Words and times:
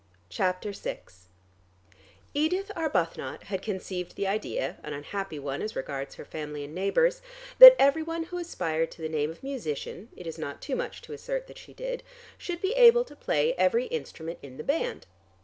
CHAPTER 0.29 0.71
VI 0.71 0.99
Edith 2.33 2.71
Arbuthnot 2.75 3.43
had 3.43 3.61
conceived 3.61 4.15
the 4.15 4.25
idea, 4.25 4.77
an 4.81 4.93
unhappy 4.93 5.37
one 5.37 5.61
as 5.61 5.75
regards 5.75 6.15
her 6.15 6.25
family 6.25 6.63
and 6.63 6.73
neighbors, 6.73 7.21
that 7.59 7.75
every 7.77 8.01
one 8.01 8.23
who 8.23 8.39
aspired 8.39 8.89
to 8.93 9.03
the 9.03 9.07
name 9.07 9.29
of 9.29 9.43
Musician 9.43 10.09
(it 10.17 10.25
is 10.25 10.39
not 10.39 10.59
too 10.59 10.75
much 10.75 11.03
to 11.03 11.13
assert 11.13 11.45
that 11.45 11.59
she 11.59 11.75
did) 11.75 12.01
should 12.35 12.61
be 12.63 12.73
able 12.73 13.05
to 13.05 13.15
play 13.15 13.53
every 13.59 13.85
instrument 13.85 14.39
in 14.41 14.57
the 14.57 14.63
band. 14.63 15.05